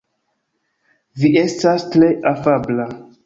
[1.23, 2.89] Vi estas tre afabla.